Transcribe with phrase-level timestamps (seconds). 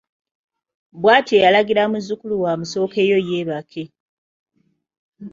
[1.01, 3.83] Bwatyo yalagira muzzukulu we amusookeyo yeebake.